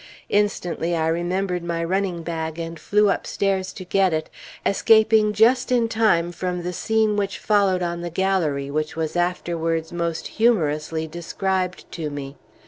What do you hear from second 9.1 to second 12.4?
afterwards most humorously described to me.